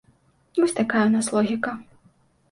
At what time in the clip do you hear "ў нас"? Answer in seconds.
1.07-1.27